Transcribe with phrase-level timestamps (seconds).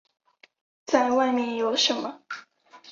[0.87, 2.23] 再外面有什么